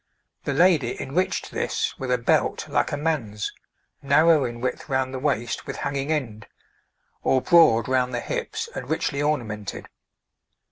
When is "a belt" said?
2.09-2.67